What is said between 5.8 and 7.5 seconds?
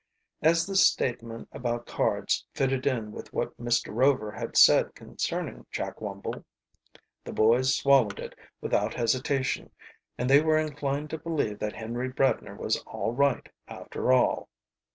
Wumble, the